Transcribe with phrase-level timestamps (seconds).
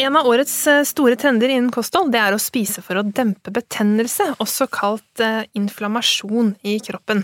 [0.00, 3.52] En av årets eh, store trender innen kosthold det er å spise for å dempe
[3.52, 7.20] betennelse, også kalt eh, inflammasjon i kroppen.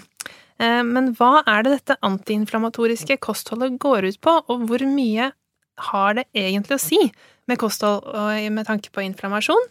[0.61, 5.30] Eh, men hva er det dette antiinflamatoriske kostholdet går ut på, og hvor mye
[5.89, 6.99] har det egentlig å si
[7.49, 8.05] med kosthold
[8.52, 9.71] med tanke på inflammasjon?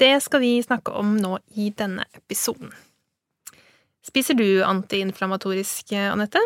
[0.00, 2.72] Det skal vi snakke om nå i denne episoden.
[4.06, 6.42] Spiser du antiinflamatorisk, Anette?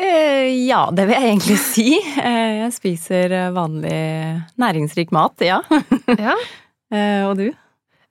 [0.00, 1.88] Eh, ja, det vil jeg egentlig si.
[2.00, 3.98] Eh, jeg spiser vanlig
[4.60, 5.60] næringsrik mat, ja.
[6.28, 6.36] ja.
[6.92, 7.50] Eh, og du?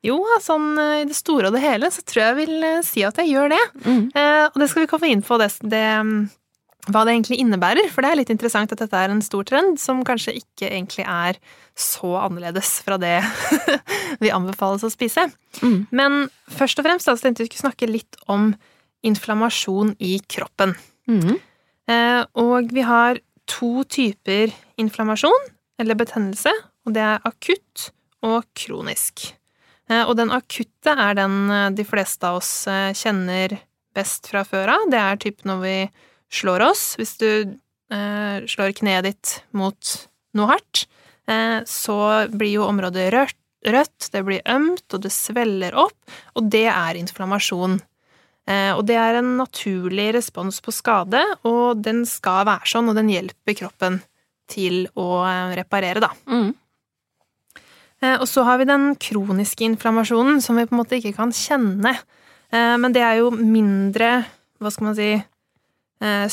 [0.01, 3.19] Jo, sånn i det store og det hele så tror jeg jeg vil si at
[3.21, 3.59] jeg gjør det.
[3.85, 4.07] Mm.
[4.49, 5.83] Og det skal vi komme inn på, det, det,
[6.87, 7.85] hva det egentlig innebærer.
[7.93, 11.05] For det er litt interessant at dette er en stor trend som kanskje ikke egentlig
[11.05, 11.37] er
[11.77, 13.19] så annerledes fra det
[14.23, 15.27] vi anbefales å spise.
[15.61, 15.85] Mm.
[15.93, 16.17] Men
[16.49, 18.55] først og fremst da, så tenkte vi skulle snakke litt om
[19.05, 20.73] inflammasjon i kroppen.
[21.05, 21.37] Mm.
[21.91, 25.49] Eh, og vi har to typer inflammasjon,
[25.81, 26.53] eller betennelse,
[26.85, 27.89] og det er akutt
[28.25, 29.31] og kronisk.
[29.89, 32.53] Eh, og den akutte er den eh, de fleste av oss
[32.97, 33.57] kjenner
[33.95, 34.87] best fra før av.
[34.91, 35.75] Det er typ når vi
[36.31, 36.93] slår oss.
[36.99, 37.57] Hvis du
[37.91, 39.89] slår kneet ditt mot
[40.39, 40.85] noe hardt,
[41.67, 41.97] så
[42.31, 47.81] blir jo området rødt, det blir ømt, og det sveller opp, og det er inflammasjon.
[48.49, 52.97] Eh, og det er en naturlig respons på skade, og den skal være sånn, og
[52.97, 53.99] den hjelper kroppen
[54.51, 56.11] til å eh, reparere, da.
[56.31, 56.49] Mm.
[58.01, 61.33] Eh, og så har vi den kroniske inflammasjonen, som vi på en måte ikke kan
[61.35, 61.95] kjenne.
[62.51, 64.25] Men det er jo mindre,
[64.59, 65.13] hva skal man si,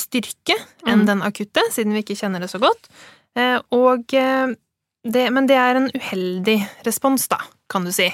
[0.03, 1.07] styrke enn mm.
[1.07, 2.89] den akutte, siden vi ikke kjenner det så godt.
[3.71, 6.57] Og det, men det er en uheldig
[6.89, 7.39] respons, da,
[7.71, 8.09] kan du si.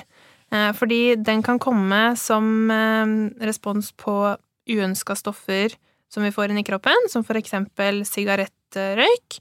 [0.54, 3.14] Eh, fordi den kan komme som eh,
[3.46, 4.36] respons på
[4.70, 5.74] uønska stoffer
[6.12, 9.40] som vi får inn i kroppen, som for eksempel sigarettrøyk,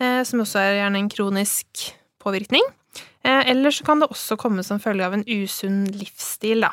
[0.00, 1.88] eh, som også er gjerne en kronisk
[2.22, 2.62] påvirkning.
[3.22, 6.72] Eller så kan det også komme som følge av en usunn livsstil, da.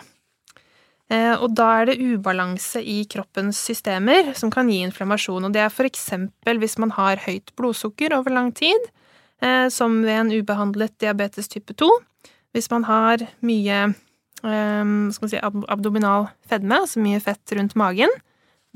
[1.38, 5.70] Og da er det ubalanse i kroppens systemer som kan gi inflammasjon, og det er
[5.74, 8.90] for eksempel hvis man har høyt blodsukker over lang tid,
[9.70, 11.92] som ved en ubehandlet diabetes type 2,
[12.56, 13.82] hvis man har mye
[14.44, 18.14] um, skal man si, abdominal fedme, altså mye fett rundt magen,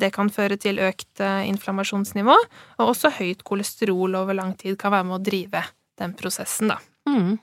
[0.01, 2.35] det kan føre til økt uh, inflammasjonsnivå,
[2.79, 5.65] og også høyt kolesterol over lang tid kan være med å drive
[6.01, 6.79] den prosessen, da.
[7.09, 7.35] Mm.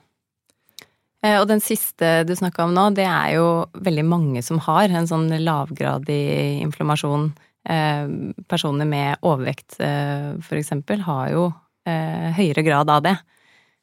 [1.21, 3.47] Eh, og den siste du snakka om nå, det er jo
[3.77, 6.21] veldig mange som har en sånn lavgradig
[6.65, 7.29] inflammasjon.
[7.69, 8.07] Eh,
[8.49, 11.51] personer med overvekt, eh, for eksempel, har jo
[11.85, 13.15] eh, høyere grad av det.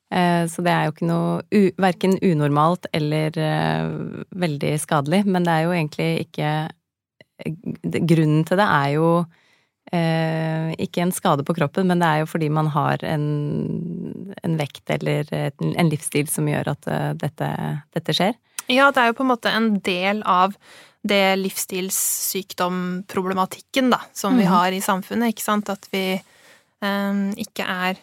[0.08, 1.42] Eh, så det er jo ikke noe
[1.80, 3.84] verken unormalt eller eh,
[4.40, 6.50] veldig skadelig, men det er jo egentlig ikke
[7.38, 9.22] Grunnen til det er jo
[9.94, 14.58] eh, ikke en skade på kroppen, men det er jo fordi man har en, en
[14.58, 16.82] vekt eller en livsstil som gjør at
[17.22, 17.46] dette,
[17.94, 18.34] dette skjer.
[18.66, 20.58] Ja, det er jo på en måte en del av
[21.06, 24.54] det livsstilssykdomproblematikken da, som vi mhm.
[24.56, 25.70] har i samfunnet, ikke sant?
[25.70, 26.18] At vi
[26.82, 28.02] um, ikke er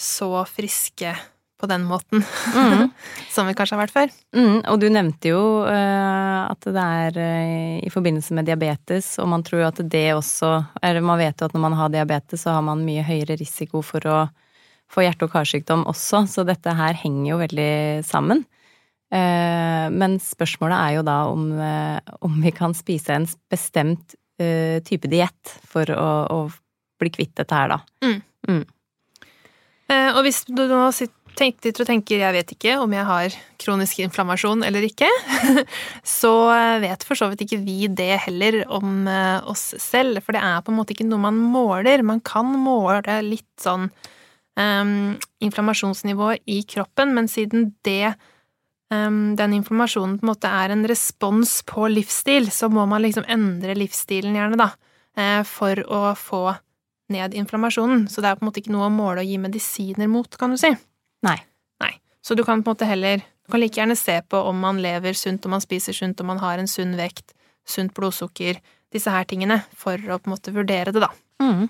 [0.00, 1.12] så friske
[1.60, 2.24] på den måten
[2.54, 2.88] mm.
[3.30, 4.12] som vi kanskje har vært før.
[4.36, 9.28] Mm, og du nevnte jo uh, at det er uh, i forbindelse med diabetes, og
[9.34, 10.52] man tror jo at det også
[10.82, 13.84] Eller man vet jo at når man har diabetes, så har man mye høyere risiko
[13.84, 14.22] for å
[14.90, 17.74] få hjerte- og karsykdom også, så dette her henger jo veldig
[18.08, 18.42] sammen.
[19.12, 21.46] Uh, men spørsmålet er jo da om,
[22.26, 26.36] om vi kan spise en bestemt type diett for å, å,
[26.96, 28.06] bli kvitt dette her, da.
[28.48, 28.62] Mm.
[29.90, 34.02] Eh, og hvis du nå sitter og tenker jeg vet ikke om jeg har kronisk
[34.04, 35.08] inflammasjon eller ikke,
[36.20, 36.32] så
[36.82, 40.20] vet for så vidt ikke vi det heller om eh, oss selv.
[40.24, 42.04] For det er på en måte ikke noe man måler.
[42.04, 43.88] Man kan måle litt sånn
[44.58, 48.12] um, inflammasjonsnivå i kroppen, men siden det
[48.92, 53.24] um, den inflammasjonen på en måte er en respons på livsstil, så må man liksom
[53.32, 54.72] endre livsstilen gjerne, da,
[55.48, 56.44] for å få
[57.12, 58.06] ned inflammasjonen.
[58.10, 60.54] Så det er på en måte ikke noe å måle og gi medisiner mot, kan
[60.54, 60.70] du si.
[61.26, 61.36] Nei.
[61.82, 61.92] Nei.
[62.24, 64.78] Så du kan på en måte heller Du kan like gjerne se på om man
[64.78, 67.32] lever sunt, om man spiser sunt, om man har en sunn vekt,
[67.66, 68.60] sunt blodsukker,
[68.94, 71.08] disse her tingene, for å på en måte vurdere det, da.
[71.42, 71.64] Mm.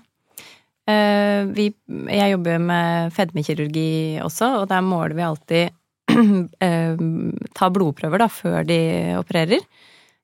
[1.56, 5.80] Vi, jeg jobber med fedmekirurgi også, og der måler vi alltid
[7.58, 8.80] ta blodprøver da, før de
[9.16, 9.64] opererer.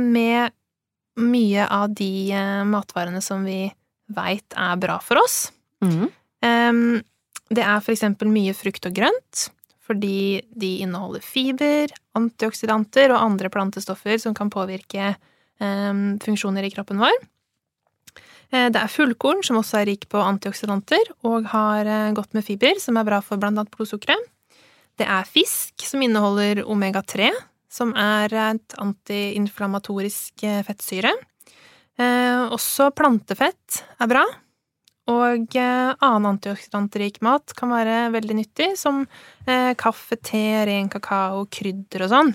[0.00, 0.54] med
[1.20, 2.32] mye av de
[2.68, 3.66] matvarene som vi
[4.12, 5.36] veit er bra for oss.
[5.84, 6.08] Mm.
[7.52, 9.48] Det er for eksempel mye frukt og grønt
[9.92, 17.02] fordi de inneholder fiber, antioksidanter og andre plantestoffer som kan påvirke eh, funksjoner i kroppen
[17.02, 17.18] vår.
[18.52, 22.44] Eh, det er fullkorn, som også er rik på antioksidanter og har eh, godt med
[22.46, 24.28] fiber, som er bra for annet blodsukkeret.
[25.00, 27.30] Det er fisk, som inneholder omega-3,
[27.72, 31.14] som er et antiinflamatorisk eh, fettsyre.
[32.02, 34.22] Også plantefett er bra,
[35.12, 39.02] og annen antioksidantrik mat kan være veldig nyttig, som
[39.78, 42.32] kaffe, te, ren kakao, krydder og sånn.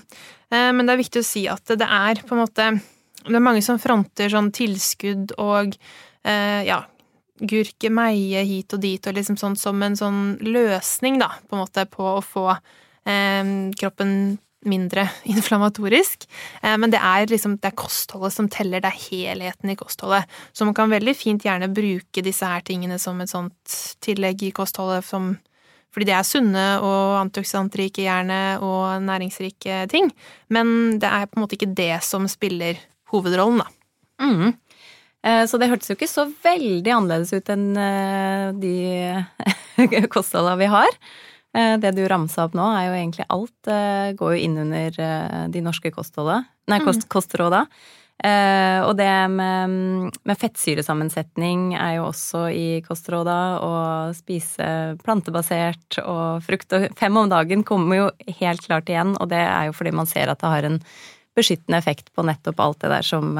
[0.54, 2.68] Men det er viktig å si at det er på en måte
[3.26, 5.74] Det er mange som fronter sånn tilskudd og
[6.24, 6.82] eh, ja,
[7.38, 11.86] gurkemeie hit og dit og liksom sånn som en sånn løsning, da, på en måte,
[11.90, 16.26] på å få eh, kroppen mindre inflammatorisk.
[16.62, 20.28] Eh, men det er liksom det er kostholdet som teller, det er helheten i kostholdet.
[20.52, 24.54] Så man kan veldig fint gjerne bruke disse her tingene som et sånt tillegg i
[24.56, 25.36] kostholdet som
[25.88, 30.10] fordi det er sunne og antioksidantrike gjerne og næringsrike ting.
[30.52, 32.76] Men det er på en måte ikke det som spiller
[33.08, 33.68] hovedrollen, da.
[34.20, 34.52] Mm.
[35.26, 40.70] Eh, så det hørtes jo ikke så veldig annerledes ut enn eh, de kostholda vi
[40.70, 40.98] har.
[41.56, 43.72] Eh, det du ramsa opp nå, er jo egentlig alt
[44.18, 46.46] går jo inn under de norske kostholdene.
[46.70, 47.12] nei, kost, mm.
[47.12, 47.64] kostråda.
[48.18, 49.74] Og det med,
[50.26, 53.36] med, fettsyresammensetning er jo også i kostråda.
[53.62, 58.08] Og spise plantebasert og frukt og fem om dagen kommer jo
[58.40, 60.80] helt klart igjen, og det er jo fordi man ser at det har en
[61.38, 63.32] beskyttende effekt på nettopp alt det der som,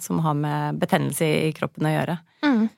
[0.00, 2.18] som har med betennelse i kroppen å gjøre.
[2.46, 2.68] Mm.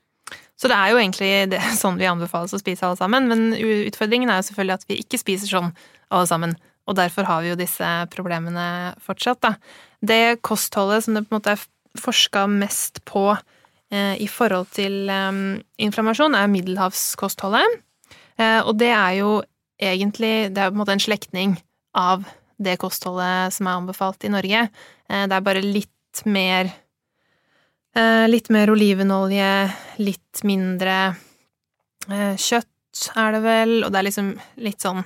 [0.60, 3.54] Så det er jo egentlig det, sånn vi anbefales å spise alle sammen, men
[3.88, 5.70] utfordringen er jo selvfølgelig at vi ikke spiser sånn
[6.10, 6.56] alle sammen.
[6.88, 9.54] Og derfor har vi jo disse problemene fortsatt, da.
[10.00, 11.64] Det kostholdet som det på en måte er
[12.00, 15.40] forska mest på eh, i forhold til eh,
[15.86, 17.80] inflammasjon, er middelhavskostholdet.
[18.40, 19.40] Eh, og det er jo
[19.80, 21.54] egentlig Det er på en måte en slektning
[21.96, 22.26] av
[22.60, 24.68] det kostholdet som er anbefalt i Norge.
[25.08, 26.70] Eh, det er bare litt mer
[27.96, 31.16] Eh, litt mer olivenolje, litt mindre
[32.06, 34.28] eh, kjøtt er det vel, og det er liksom
[34.62, 35.02] litt sånn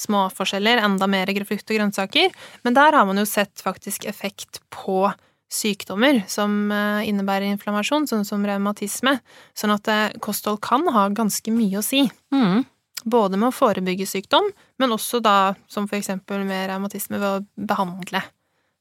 [0.00, 2.28] småforskjeller, enda mer frukt og grønnsaker.
[2.64, 5.08] Men der har man jo sett faktisk effekt på
[5.50, 6.70] sykdommer som
[7.04, 9.18] innebærer inflammasjon, sånn som revmatisme.
[9.52, 9.90] Sånn at
[10.22, 12.06] kosthold kan ha ganske mye å si.
[12.32, 12.64] Mm.
[13.04, 17.66] Både med å forebygge sykdom, men også da, som for eksempel med revmatisme, ved å
[17.70, 18.22] behandle,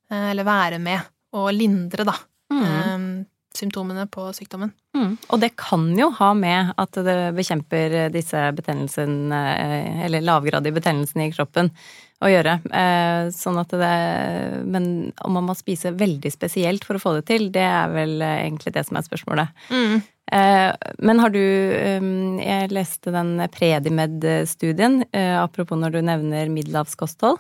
[0.10, 1.06] eller være med
[1.38, 2.16] og lindre, da,
[2.50, 2.64] mm.
[2.66, 3.10] um,
[3.56, 4.72] symptomene på sykdommen.
[4.98, 5.16] Mm.
[5.30, 11.28] Og det kan jo ha med at det bekjemper disse betennelsene, eh, eller lavgradige betennelsene
[11.28, 11.72] i kroppen,
[12.20, 12.58] å gjøre.
[12.76, 13.94] Eh, sånn at det
[14.68, 18.20] Men om man må spise veldig spesielt for å få det til, det er vel
[18.20, 19.54] egentlig det som er spørsmålet.
[19.72, 20.02] Mm.
[20.30, 25.00] Men har du Jeg leste den Predimed-studien,
[25.42, 27.40] apropos når du nevner middelhavskosthold.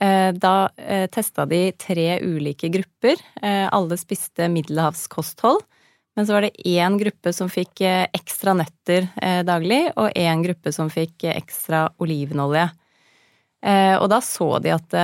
[0.00, 3.18] Eh, da eh, testa de tre ulike grupper.
[3.42, 5.64] Eh, alle spiste middelhavskosthold.
[6.16, 9.04] Men så var det én gruppe som fikk ekstra nøtter
[9.46, 12.64] daglig, og én gruppe som fikk ekstra olivenolje.
[14.02, 14.96] Og da så de at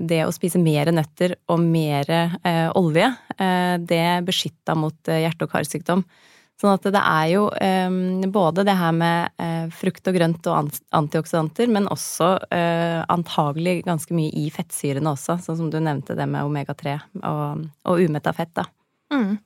[0.00, 2.08] det å spise mer nøtter og mer
[2.72, 3.10] olje,
[3.84, 6.06] det beskytta mot hjerte- og karsykdom.
[6.62, 7.90] Sånn at det er jo eh,
[8.30, 14.14] både det her med eh, frukt og grønt og antioksidanter, men også eh, antagelig ganske
[14.14, 18.52] mye i fettsyrene også, sånn som du nevnte det med omega-3 og, og umetta fett,
[18.54, 18.62] da.
[19.10, 19.42] Mm.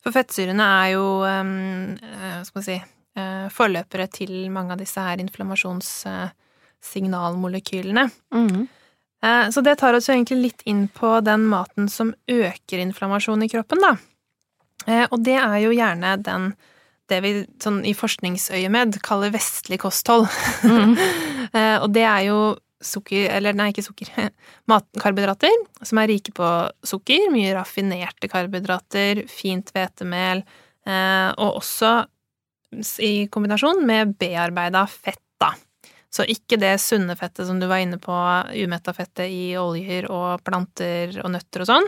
[0.00, 2.80] For fettsyrene er jo, eh, skal vi si,
[3.20, 8.08] eh, forløpere til mange av disse her inflammasjonssignalmolekylene.
[8.32, 8.64] Mm.
[9.20, 13.44] Eh, så det tar oss jo egentlig litt inn på den maten som øker inflammasjon
[13.44, 14.00] i kroppen, da.
[14.86, 16.52] Eh, og det er jo gjerne den
[17.10, 20.28] det vi sånn i forskningsøyemed kaller vestlig kosthold.
[20.64, 20.96] Mm.
[21.50, 22.34] Eh, og det er jo
[22.78, 24.12] sukker Eller nei, ikke sukker.
[24.70, 25.50] Matkarbohydrater
[25.82, 26.46] som er rike på
[26.86, 27.24] sukker.
[27.34, 30.44] Mye raffinerte karbohydrater, fint hvetemel,
[30.86, 31.90] eh, og også
[33.02, 35.50] i kombinasjon med bearbeida fett, da.
[36.10, 38.14] Så ikke det sunne fettet som du var inne på,
[38.58, 41.86] umetta fettet i oljer og planter og nøtter og sånn,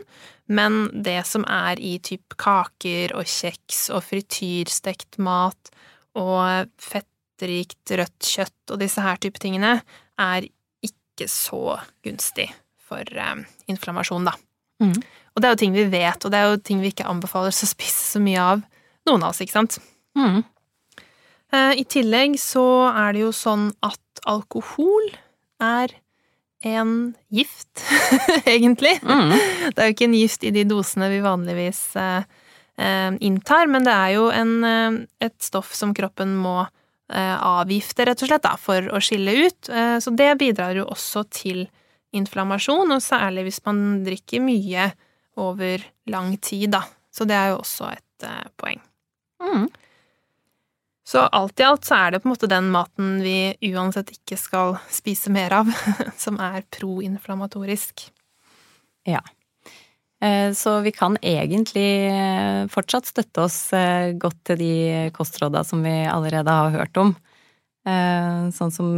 [0.54, 5.72] men det som er i typ kaker og kjeks og frityrstekt mat
[6.18, 9.80] og fettrikt rødt kjøtt og disse her type tingene,
[10.20, 10.46] er
[10.86, 12.46] ikke så gunstig
[12.86, 14.36] for um, inflammasjon, da.
[14.82, 14.98] Mm.
[15.32, 17.50] Og det er jo ting vi vet, og det er jo ting vi ikke anbefaler
[17.50, 18.64] å spise så mye av,
[19.08, 19.78] noen av oss, ikke sant?
[20.18, 20.42] Mm.
[21.52, 25.10] Uh, I tillegg så er det jo sånn at alkohol
[25.62, 25.92] er
[26.62, 27.82] en gift,
[28.44, 29.00] egentlig.
[29.02, 29.34] Mm.
[29.74, 32.22] Det er jo ikke en gift i de dosene vi vanligvis eh,
[32.78, 38.06] eh, inntar, men det er jo en, eh, et stoff som kroppen må eh, avgifte,
[38.06, 39.72] rett og slett, da, for å skille ut.
[39.72, 41.64] Eh, så det bidrar jo også til
[42.14, 44.92] inflammasjon, og særlig hvis man drikker mye
[45.42, 45.82] over
[46.12, 46.84] lang tid, da.
[47.12, 48.82] Så det er jo også et eh, poeng.
[49.42, 49.66] Mm.
[51.04, 54.38] Så alt i alt så er det på en måte den maten vi uansett ikke
[54.38, 55.70] skal spise mer av,
[56.24, 58.06] som er proinflamatorisk.
[59.08, 59.22] Ja.
[60.22, 64.74] Eh, så vi kan egentlig eh, fortsatt støtte oss eh, godt til de
[65.16, 67.14] kostråda som vi allerede har hørt om.
[67.82, 68.92] Sånn som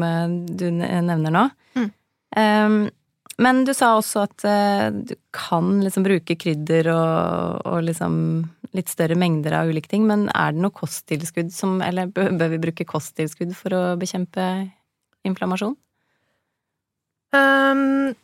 [0.44, 1.44] du nevner nå.
[1.72, 2.90] Mm.
[3.40, 4.44] Men du sa også at
[5.08, 8.18] du kan liksom bruke krydder og, og liksom
[8.74, 12.62] litt større mengder av ulike ting, men er det noe kosttilskudd som Eller bør vi
[12.62, 14.48] bruke kosttilskudd for å bekjempe
[15.26, 15.76] inflammasjon?
[17.34, 18.14] Um,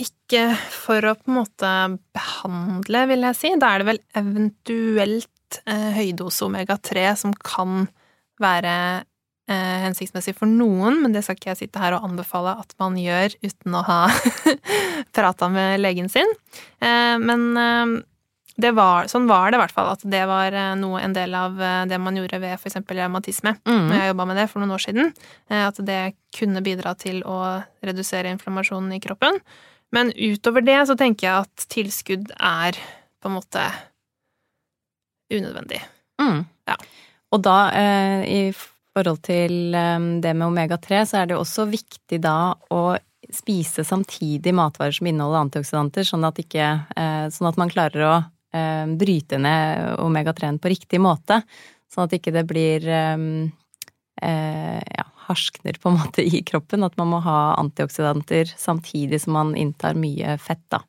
[0.00, 1.74] ikke for å på en måte
[2.16, 3.52] behandle, vil jeg si.
[3.60, 7.86] Da er det vel eventuelt eh, høydose omega-3 som kan
[8.40, 8.74] være
[9.50, 12.96] eh, hensiktsmessig for noen, men det skal ikke jeg sitte her og anbefale at man
[13.00, 14.00] gjør uten å ha
[15.16, 16.32] prata med legen sin.
[16.80, 17.98] Eh, men eh,
[18.76, 19.90] var, sånn var det i hvert fall.
[19.94, 22.78] At det var eh, noe, en del av eh, det man gjorde ved f.eks.
[22.86, 23.54] revmatisme.
[23.64, 23.84] Mm.
[23.88, 25.12] Når jeg jobba med det for noen år siden.
[25.50, 26.00] Eh, at det
[26.36, 27.40] kunne bidra til å
[27.86, 29.40] redusere inflammasjonen i kroppen.
[29.96, 32.78] Men utover det så tenker jeg at tilskudd er
[33.20, 33.64] på en måte
[35.32, 35.80] unødvendig.
[36.22, 36.44] Mm.
[36.70, 36.76] Ja.
[37.34, 37.56] Og da,
[38.26, 39.74] i forhold til
[40.22, 42.82] det med omega-3, så er det også viktig da å
[43.34, 46.70] spise samtidig matvarer som inneholder antioksidanter, sånn at, ikke,
[47.34, 48.14] sånn at man klarer å
[48.50, 51.40] bryte ned omega-3-en på riktig måte.
[51.90, 53.22] Sånn at ikke det blir eh,
[54.22, 56.86] eh, ja, harskner på en måte i kroppen.
[56.86, 60.84] At man må ha antioksidanter samtidig som man inntar mye fett, da.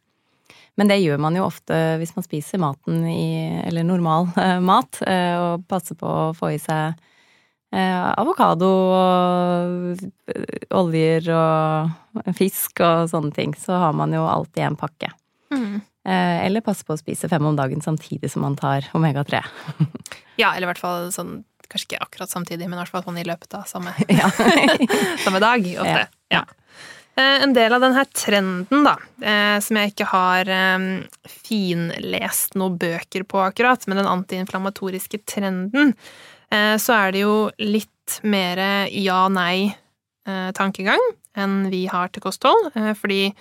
[0.80, 5.02] Men det gjør man jo ofte hvis man spiser maten i Eller normal eh, mat,
[5.04, 7.08] eh, og passer på å få i seg
[7.72, 10.02] avokado og
[10.76, 13.54] oljer og fisk og sånne ting.
[13.56, 15.08] Så har man jo alltid en pakke.
[15.56, 15.80] Mm.
[16.02, 19.42] Eh, eller passe på å spise fem om dagen samtidig som man tar omega-3.
[20.42, 23.22] ja, eller i hvert fall sånn Kanskje ikke akkurat samtidig, men i hvert fall sånn
[23.22, 23.94] i løpet av samme,
[25.24, 25.64] samme dag.
[25.80, 26.02] Ofte.
[26.28, 26.42] Ja.
[26.42, 26.44] ja.
[27.16, 30.52] Eh, en del av denne trenden, da, eh, som jeg ikke har
[31.32, 35.96] finlest noen bøker på akkurat, men den antiinflammatoriske trenden,
[36.52, 38.60] så er det jo litt mer
[38.92, 41.00] ja-nei-tankegang
[41.40, 42.74] enn vi har til kosthold.
[43.00, 43.32] Fordi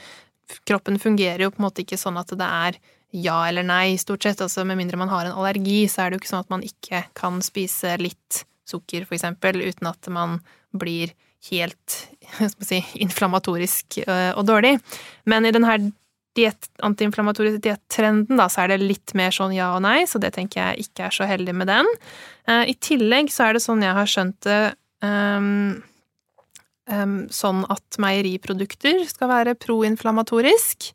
[0.69, 2.81] kroppen fungerer jo på en måte ikke sånn at det er
[3.11, 4.43] ja eller nei, stort sett.
[4.45, 6.67] Altså med mindre man har en allergi, så er det jo ikke sånn at man
[6.67, 10.39] ikke kan spise litt sukker, for eksempel, uten at man
[10.71, 11.15] blir
[11.51, 11.97] helt
[12.69, 14.77] si, inflammatorisk øh, og dårlig.
[15.31, 15.79] Men i denne
[16.39, 20.35] diet, antiinflammatoriske diettrenden, da, så er det litt mer sånn ja og nei, så det
[20.37, 21.89] tenker jeg ikke er så heldig med den.
[22.47, 24.61] Uh, I tillegg så er det sånn jeg har skjønt det
[25.03, 25.81] um,
[27.31, 30.91] sånn at meieriprodukter skal være proinflamatorisk.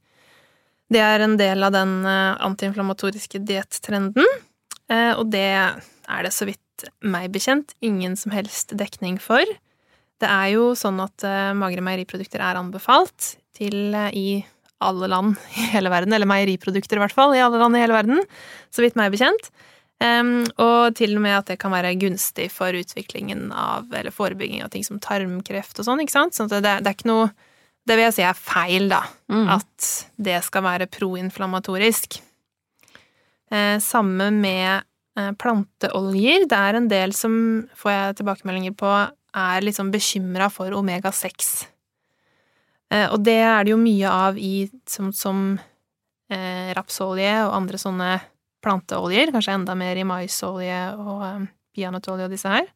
[0.92, 4.28] Det er en del av den antiinflamatoriske antiinflammatoriske diettrenden,
[4.92, 9.44] eh, og det er det så vidt meg bekjent ingen som helst dekning for.
[10.22, 14.44] Det er jo sånn at eh, magre meieriprodukter er anbefalt til i
[14.84, 17.96] alle land i hele verden, eller meieriprodukter i hvert fall, i alle land i hele
[17.96, 18.22] verden,
[18.74, 19.50] så vidt meg bekjent.
[20.04, 24.64] Um, og til og med at det kan være gunstig for utviklingen av, eller forebygging
[24.66, 26.36] av ting som tarmkreft og sånn, ikke sant.
[26.36, 27.30] Så det, det, er ikke noe
[27.86, 29.04] Det vil jeg si er feil, da.
[29.32, 29.46] Mm.
[29.56, 32.18] At det skal være proinflammatorisk.
[33.54, 34.82] Eh, samme med
[35.20, 36.48] eh, planteoljer.
[36.50, 37.38] Det er en del som,
[37.78, 38.92] får jeg tilbakemeldinger på,
[39.36, 41.68] er liksom bekymra for omega-6.
[42.92, 45.46] Eh, og det er det jo mye av i som, som
[46.34, 48.16] eh, rapsolje og andre sånne
[48.66, 52.68] planteoljer, kanskje enda mer i maisolje og um, peanøttolje og disse her.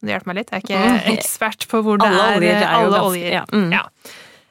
[0.00, 0.54] Det hjelper meg litt.
[0.54, 1.12] Jeg er ikke mm.
[1.18, 2.58] ekspert på hvor det alle er, oljer.
[2.58, 3.30] Er alle oljer.
[3.40, 3.44] Ja.
[3.52, 3.70] Mm.
[3.74, 3.84] ja.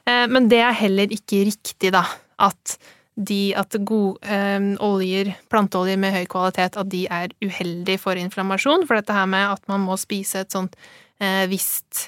[0.09, 2.05] Eh, men det er heller ikke riktig, da,
[2.41, 2.77] at
[3.19, 8.85] de at gode eh, oljer, planteoljer med høy kvalitet, at de er uheldige for inflammasjon.
[8.87, 10.77] For dette her med at man må spise et sånt
[11.19, 12.07] eh, visst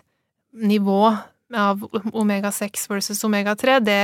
[0.52, 1.04] nivå
[1.52, 1.84] av
[2.16, 4.02] omega-6 versus omega-3, det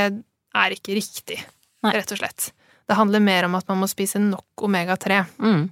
[0.58, 1.40] er ikke riktig,
[1.86, 1.94] Nei.
[1.96, 2.50] rett og slett.
[2.88, 5.20] Det handler mer om at man må spise nok omega-3.
[5.44, 5.68] Mm.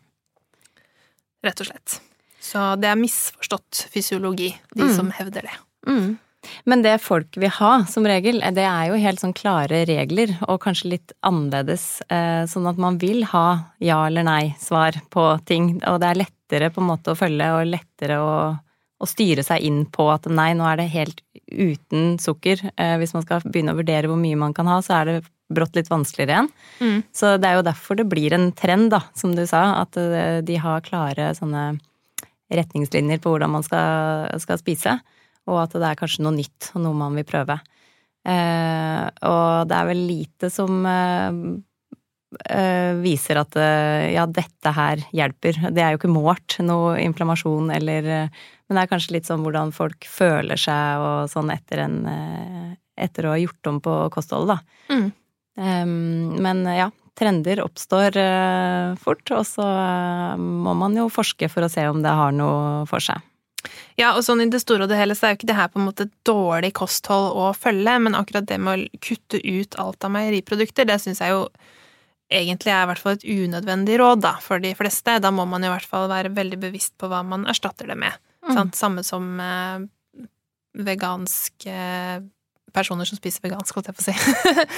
[1.46, 2.00] Rett og slett.
[2.44, 4.94] Så det er misforstått fysiologi, de mm.
[4.98, 5.56] som hevder det.
[5.88, 6.18] Mm.
[6.70, 10.62] Men det folk vil ha, som regel, det er jo helt sånn klare regler, og
[10.66, 12.04] kanskje litt annerledes.
[12.10, 13.48] Eh, sånn at man vil ha
[13.82, 17.72] ja eller nei-svar på ting, og det er lettere på en måte å følge, og
[17.72, 22.62] lettere å, å styre seg inn på at nei, nå er det helt uten sukker.
[22.76, 25.18] Eh, hvis man skal begynne å vurdere hvor mye man kan ha, så er det
[25.54, 26.50] brått litt vanskeligere igjen.
[26.82, 27.02] Mm.
[27.14, 30.40] Så det er jo derfor det blir en trend, da, som du sa, at eh,
[30.46, 31.75] de har klare sånne
[32.54, 34.98] retningslinjer på hvordan man skal, skal spise,
[35.50, 37.58] og at det er kanskje noe nytt og noe man vil prøve.
[38.25, 41.40] Eh, og det er vel lite som eh,
[42.50, 45.60] eh viser at eh, ja, dette her hjelper.
[45.70, 48.10] Det er jo ikke målt noe inflammasjon eller
[48.66, 52.00] Men det er kanskje litt sånn hvordan folk føler seg og sånn etter en
[52.96, 54.96] etter å ha gjort om på kostholdet, da.
[54.96, 55.10] Mm.
[55.58, 61.66] Ehm, men ja, trender oppstår eh, fort, og så eh, må man jo forske for
[61.66, 63.24] å se om det har noe for seg.
[63.98, 65.72] Ja, og sånn i det store og det hele så er jo ikke det her
[65.72, 70.06] på en måte dårlig kosthold å følge, men akkurat det med å kutte ut alt
[70.06, 71.48] av meieriprodukter, det syns jeg jo
[72.30, 75.18] egentlig er i hvert fall et unødvendig råd, da, for de fleste.
[75.22, 78.18] Da må man i hvert fall være veldig bevisst på hva man erstatter det med.
[78.46, 78.72] Mm.
[78.77, 80.25] Samme som eh,
[80.86, 82.20] vegansk eh,
[82.75, 84.16] personer som spiser vegansk, holdt jeg på å si,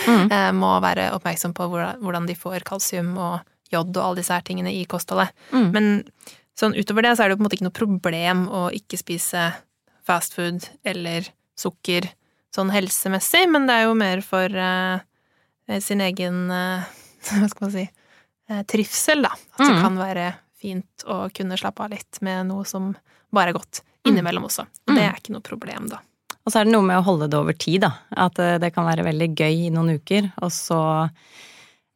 [0.07, 0.25] mm.
[0.37, 3.39] Eh, må være oppmerksom på hvordan de får kalsium og
[3.73, 5.33] jod og alle disse her tingene i kostholdet.
[5.51, 5.69] Mm.
[5.73, 5.89] Men
[6.57, 8.99] sånn utover det så er det jo på en måte ikke noe problem å ikke
[9.01, 9.49] spise
[10.07, 11.27] fastfood eller
[11.59, 12.07] sukker
[12.55, 15.01] sånn helsemessig, men det er jo mer for uh,
[15.83, 16.85] sin egen uh,
[17.27, 19.33] hva skal man si uh, trivsel, da.
[19.57, 19.81] At det mm.
[19.83, 22.93] kan være fint å kunne slappe av litt med noe som
[23.33, 24.11] bare er godt mm.
[24.11, 24.65] innimellom også.
[24.87, 25.07] Og det mm.
[25.09, 26.01] er ikke noe problem, da.
[26.47, 27.91] Og så er det noe med å holde det over tid, da.
[28.15, 30.79] At eh, det kan være veldig gøy i noen uker, og så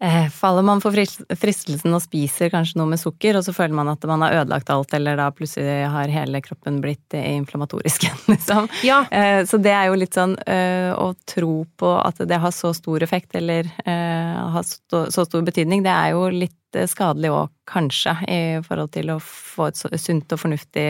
[0.04, 3.94] eh, faller man for fristelsen og spiser kanskje noe med sukker, og så føler man
[3.94, 8.20] at man har ødelagt alt, eller da plutselig har hele kroppen blitt eh, inflammatorisk igjen,
[8.34, 8.68] liksom.
[8.84, 9.06] Ja.
[9.08, 12.74] Eh, så det er jo litt sånn eh, å tro på at det har så
[12.76, 18.18] stor effekt, eller har så, så stor betydning, det er jo litt skadelig òg, kanskje,
[18.28, 20.90] i forhold til å få et sunt og fornuftig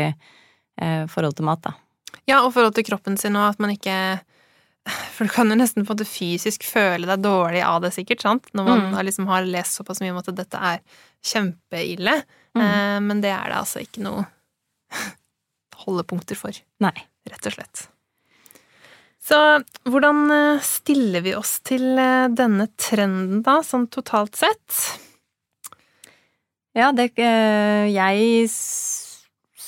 [1.14, 1.74] forhold til mat, da.
[2.30, 3.96] Ja, og forhold til kroppen sin, og at man ikke
[5.16, 8.24] For du kan jo nesten på en måte fysisk føle deg dårlig av det, sikkert,
[8.26, 8.48] sant?
[8.58, 9.00] Når man mm.
[9.06, 10.82] liksom har lest såpass mye om at dette er
[11.22, 12.16] kjempeille.
[12.58, 12.64] Mm.
[12.66, 14.26] Eh, men det er det altså ikke noe
[15.84, 16.58] holdepunkter for.
[16.82, 16.96] Nei.
[17.30, 17.84] Rett og slett.
[19.22, 19.38] Så
[19.86, 24.80] hvordan eh, stiller vi oss til eh, denne trenden, da, sånn totalt sett?
[26.74, 28.48] Ja, det Jeg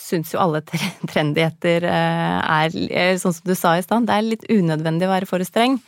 [0.04, 0.62] syns jo alle
[1.12, 5.30] trendietter eh, er, sånn som du sa i stad, det er litt unødvendig å være
[5.30, 5.80] for streng.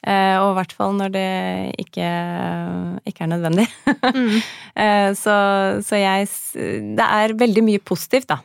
[0.00, 1.30] Eh, og i hvert fall når det
[1.82, 2.10] ikke,
[3.10, 3.68] ikke er nødvendig.
[3.86, 4.40] Mm.
[4.80, 5.32] Eh, så,
[5.84, 6.28] så, jeg
[6.94, 8.36] Det er veldig mye positivt da,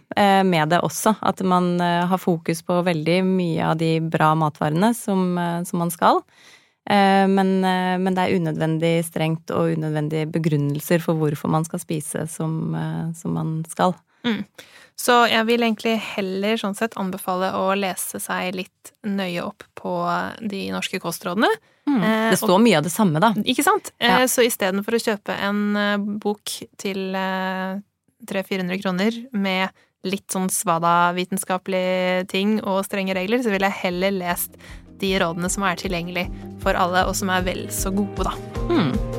[0.44, 1.14] med det også.
[1.24, 5.38] At man har fokus på veldig mye av de bra matvarene som,
[5.70, 6.20] som man skal.
[6.90, 12.76] Men, men, det er unødvendig strengt og unødvendige begrunnelser for hvorfor man skal spise som,
[13.16, 13.96] som man skal.
[14.26, 14.42] Mm.
[14.96, 19.96] Så jeg vil egentlig heller sånn sett anbefale å lese seg litt nøye opp på
[20.40, 21.50] de norske kostrådene.
[21.86, 22.00] Mm.
[22.00, 23.34] Eh, det står mye av det samme, da.
[23.44, 23.92] Ikke sant?
[24.00, 24.22] Ja.
[24.22, 32.26] Eh, så istedenfor å kjøpe en eh, bok til 300-400 kroner med litt sånn svada-vitenskapelige
[32.32, 34.58] ting og strenge regler, så ville jeg heller lest
[35.02, 36.30] de rådene som er tilgjengelig
[36.64, 38.38] for alle, og som er vel så gode, da.
[38.72, 39.14] Mm.